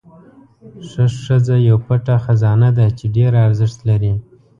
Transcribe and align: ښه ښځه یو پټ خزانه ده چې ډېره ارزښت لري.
ښه 0.87 1.05
ښځه 1.23 1.55
یو 1.69 1.77
پټ 1.87 2.05
خزانه 2.23 2.69
ده 2.77 2.85
چې 2.97 3.05
ډېره 3.15 3.37
ارزښت 3.47 3.79
لري. 3.89 4.13